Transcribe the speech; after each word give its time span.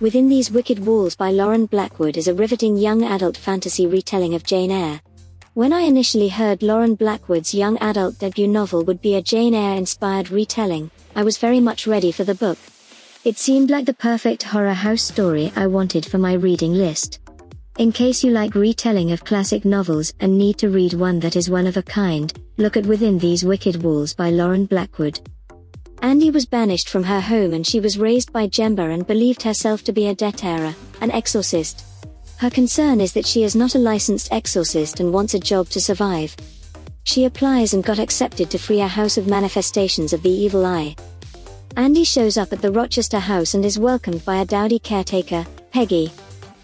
Within 0.00 0.28
These 0.28 0.52
Wicked 0.52 0.86
Walls 0.86 1.16
by 1.16 1.32
Lauren 1.32 1.66
Blackwood 1.66 2.16
is 2.16 2.28
a 2.28 2.34
riveting 2.34 2.76
young 2.76 3.02
adult 3.02 3.36
fantasy 3.36 3.88
retelling 3.88 4.32
of 4.36 4.44
Jane 4.44 4.70
Eyre. 4.70 5.00
When 5.54 5.72
I 5.72 5.80
initially 5.80 6.28
heard 6.28 6.62
Lauren 6.62 6.94
Blackwood's 6.94 7.52
young 7.52 7.76
adult 7.78 8.16
debut 8.20 8.46
novel 8.46 8.84
would 8.84 9.02
be 9.02 9.16
a 9.16 9.22
Jane 9.22 9.54
Eyre 9.54 9.76
inspired 9.76 10.30
retelling, 10.30 10.92
I 11.16 11.24
was 11.24 11.36
very 11.36 11.58
much 11.58 11.88
ready 11.88 12.12
for 12.12 12.22
the 12.22 12.36
book. 12.36 12.58
It 13.24 13.38
seemed 13.38 13.70
like 13.70 13.86
the 13.86 13.92
perfect 13.92 14.44
horror 14.44 14.72
house 14.72 15.02
story 15.02 15.50
I 15.56 15.66
wanted 15.66 16.06
for 16.06 16.18
my 16.18 16.34
reading 16.34 16.74
list. 16.74 17.18
In 17.78 17.90
case 17.90 18.22
you 18.22 18.30
like 18.30 18.54
retelling 18.54 19.10
of 19.10 19.24
classic 19.24 19.64
novels 19.64 20.14
and 20.20 20.38
need 20.38 20.58
to 20.58 20.70
read 20.70 20.94
one 20.94 21.18
that 21.18 21.34
is 21.34 21.50
one 21.50 21.66
of 21.66 21.76
a 21.76 21.82
kind, 21.82 22.32
look 22.56 22.76
at 22.76 22.86
Within 22.86 23.18
These 23.18 23.44
Wicked 23.44 23.82
Walls 23.82 24.14
by 24.14 24.30
Lauren 24.30 24.66
Blackwood. 24.66 25.18
Andy 26.00 26.30
was 26.30 26.46
banished 26.46 26.88
from 26.88 27.02
her 27.02 27.20
home 27.20 27.52
and 27.54 27.66
she 27.66 27.80
was 27.80 27.98
raised 27.98 28.32
by 28.32 28.46
Jember 28.46 28.94
and 28.94 29.06
believed 29.06 29.42
herself 29.42 29.82
to 29.84 29.92
be 29.92 30.06
a 30.06 30.14
debtera, 30.14 30.74
an 31.00 31.10
exorcist. 31.10 31.84
Her 32.36 32.50
concern 32.50 33.00
is 33.00 33.12
that 33.14 33.26
she 33.26 33.42
is 33.42 33.56
not 33.56 33.74
a 33.74 33.80
licensed 33.80 34.32
exorcist 34.32 35.00
and 35.00 35.12
wants 35.12 35.34
a 35.34 35.40
job 35.40 35.68
to 35.70 35.80
survive. 35.80 36.36
She 37.02 37.24
applies 37.24 37.74
and 37.74 37.82
got 37.82 37.98
accepted 37.98 38.48
to 38.50 38.58
free 38.58 38.80
a 38.80 38.86
house 38.86 39.18
of 39.18 39.26
manifestations 39.26 40.12
of 40.12 40.22
the 40.22 40.30
evil 40.30 40.64
eye. 40.64 40.94
Andy 41.76 42.04
shows 42.04 42.38
up 42.38 42.52
at 42.52 42.62
the 42.62 42.70
Rochester 42.70 43.18
house 43.18 43.54
and 43.54 43.64
is 43.64 43.78
welcomed 43.78 44.24
by 44.24 44.36
a 44.36 44.44
dowdy 44.44 44.78
caretaker, 44.78 45.44
Peggy. 45.72 46.12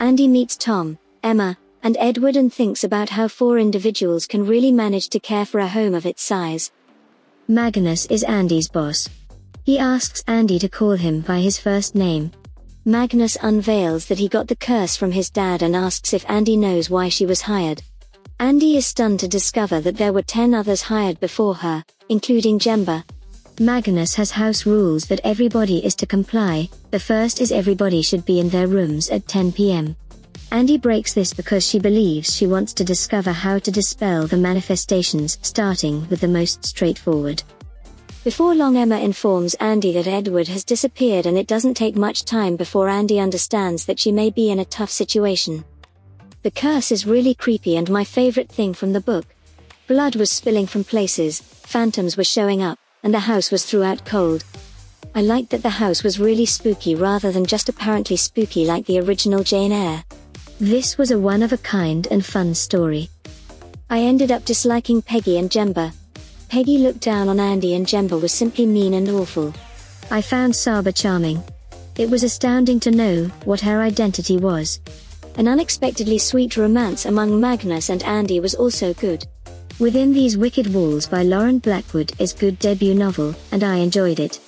Andy 0.00 0.26
meets 0.26 0.56
Tom, 0.56 0.98
Emma, 1.22 1.56
and 1.84 1.96
Edward 2.00 2.34
and 2.34 2.52
thinks 2.52 2.82
about 2.82 3.10
how 3.10 3.28
four 3.28 3.58
individuals 3.58 4.26
can 4.26 4.44
really 4.44 4.72
manage 4.72 5.08
to 5.10 5.20
care 5.20 5.46
for 5.46 5.60
a 5.60 5.68
home 5.68 5.94
of 5.94 6.04
its 6.04 6.22
size. 6.22 6.72
Magnus 7.46 8.06
is 8.06 8.24
Andy's 8.24 8.68
boss. 8.68 9.08
He 9.64 9.78
asks 9.78 10.24
Andy 10.26 10.58
to 10.58 10.68
call 10.68 10.92
him 10.92 11.20
by 11.20 11.40
his 11.40 11.58
first 11.58 11.94
name. 11.94 12.32
Magnus 12.84 13.36
unveils 13.42 14.06
that 14.06 14.18
he 14.18 14.26
got 14.26 14.48
the 14.48 14.56
curse 14.56 14.96
from 14.96 15.12
his 15.12 15.28
dad 15.28 15.62
and 15.62 15.76
asks 15.76 16.14
if 16.14 16.28
Andy 16.28 16.56
knows 16.56 16.88
why 16.88 17.10
she 17.10 17.26
was 17.26 17.42
hired. 17.42 17.82
Andy 18.38 18.78
is 18.78 18.86
stunned 18.86 19.20
to 19.20 19.28
discover 19.28 19.80
that 19.82 19.98
there 19.98 20.14
were 20.14 20.22
10 20.22 20.54
others 20.54 20.80
hired 20.80 21.20
before 21.20 21.54
her, 21.56 21.84
including 22.08 22.58
Jember. 22.58 23.04
Magnus 23.60 24.14
has 24.14 24.30
house 24.30 24.64
rules 24.64 25.04
that 25.06 25.20
everybody 25.24 25.84
is 25.84 25.94
to 25.96 26.06
comply. 26.06 26.70
The 26.90 26.98
first 26.98 27.42
is 27.42 27.52
everybody 27.52 28.00
should 28.00 28.24
be 28.24 28.40
in 28.40 28.48
their 28.48 28.66
rooms 28.66 29.10
at 29.10 29.28
10 29.28 29.52
pm. 29.52 29.94
Andy 30.50 30.78
breaks 30.78 31.12
this 31.12 31.34
because 31.34 31.66
she 31.66 31.78
believes 31.78 32.34
she 32.34 32.46
wants 32.46 32.72
to 32.72 32.84
discover 32.84 33.30
how 33.30 33.58
to 33.58 33.70
dispel 33.70 34.26
the 34.26 34.38
manifestations, 34.38 35.38
starting 35.42 36.08
with 36.08 36.22
the 36.22 36.28
most 36.28 36.64
straightforward. 36.64 37.42
Before 38.22 38.54
long 38.54 38.76
Emma 38.76 38.98
informs 38.98 39.54
Andy 39.54 39.94
that 39.94 40.06
Edward 40.06 40.46
has 40.48 40.62
disappeared 40.62 41.24
and 41.24 41.38
it 41.38 41.46
doesn't 41.46 41.72
take 41.72 41.96
much 41.96 42.26
time 42.26 42.54
before 42.54 42.90
Andy 42.90 43.18
understands 43.18 43.86
that 43.86 43.98
she 43.98 44.12
may 44.12 44.28
be 44.28 44.50
in 44.50 44.58
a 44.58 44.64
tough 44.66 44.90
situation. 44.90 45.64
The 46.42 46.50
curse 46.50 46.92
is 46.92 47.06
really 47.06 47.34
creepy 47.34 47.78
and 47.78 47.88
my 47.88 48.04
favorite 48.04 48.50
thing 48.50 48.74
from 48.74 48.92
the 48.92 49.00
book. 49.00 49.24
Blood 49.86 50.16
was 50.16 50.30
spilling 50.30 50.66
from 50.66 50.84
places, 50.84 51.40
phantoms 51.40 52.18
were 52.18 52.24
showing 52.24 52.62
up, 52.62 52.78
and 53.02 53.14
the 53.14 53.20
house 53.20 53.50
was 53.50 53.64
throughout 53.64 54.04
cold. 54.04 54.44
I 55.14 55.22
liked 55.22 55.48
that 55.48 55.62
the 55.62 55.70
house 55.70 56.02
was 56.02 56.20
really 56.20 56.46
spooky 56.46 56.94
rather 56.94 57.32
than 57.32 57.46
just 57.46 57.70
apparently 57.70 58.16
spooky 58.16 58.66
like 58.66 58.84
the 58.84 59.00
original 59.00 59.42
Jane 59.42 59.72
Eyre. 59.72 60.04
This 60.60 60.98
was 60.98 61.10
a 61.10 61.18
one 61.18 61.42
of 61.42 61.54
a 61.54 61.58
kind 61.58 62.06
and 62.10 62.24
fun 62.24 62.54
story. 62.54 63.08
I 63.88 64.00
ended 64.00 64.30
up 64.30 64.44
disliking 64.44 65.00
Peggy 65.00 65.38
and 65.38 65.50
Jember, 65.50 65.94
Peggy 66.50 66.78
looked 66.78 66.98
down 66.98 67.28
on 67.28 67.38
Andy 67.38 67.76
and 67.76 67.86
Jember 67.86 68.20
was 68.20 68.32
simply 68.32 68.66
mean 68.66 68.94
and 68.94 69.08
awful. 69.08 69.54
I 70.10 70.20
found 70.20 70.54
Saba 70.54 70.90
charming. 70.90 71.44
It 71.96 72.10
was 72.10 72.24
astounding 72.24 72.80
to 72.80 72.90
know 72.90 73.26
what 73.44 73.60
her 73.60 73.80
identity 73.80 74.36
was. 74.36 74.80
An 75.36 75.46
unexpectedly 75.46 76.18
sweet 76.18 76.56
romance 76.56 77.06
among 77.06 77.40
Magnus 77.40 77.88
and 77.88 78.02
Andy 78.02 78.40
was 78.40 78.56
also 78.56 78.92
good. 78.94 79.24
Within 79.78 80.12
These 80.12 80.36
Wicked 80.36 80.74
Walls 80.74 81.06
by 81.06 81.22
Lauren 81.22 81.60
Blackwood 81.60 82.12
is 82.18 82.32
good 82.32 82.58
debut 82.58 82.96
novel, 82.96 83.32
and 83.52 83.62
I 83.62 83.76
enjoyed 83.76 84.18
it. 84.18 84.40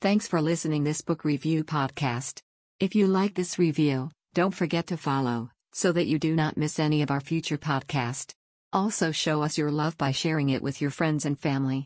Thanks 0.00 0.26
for 0.26 0.42
listening 0.42 0.82
this 0.82 1.00
book 1.00 1.24
review 1.24 1.62
podcast. 1.62 2.42
If 2.80 2.96
you 2.96 3.06
like 3.06 3.36
this 3.36 3.56
review, 3.56 4.10
don't 4.34 4.54
forget 4.54 4.88
to 4.88 4.96
follow 4.96 5.50
so 5.72 5.92
that 5.92 6.06
you 6.06 6.18
do 6.18 6.34
not 6.34 6.56
miss 6.56 6.80
any 6.80 7.02
of 7.02 7.10
our 7.12 7.20
future 7.20 7.56
podcast. 7.56 8.34
Also 8.74 9.12
show 9.12 9.42
us 9.42 9.56
your 9.56 9.70
love 9.70 9.96
by 9.96 10.10
sharing 10.10 10.48
it 10.50 10.60
with 10.60 10.80
your 10.80 10.90
friends 10.90 11.24
and 11.24 11.38
family. 11.38 11.82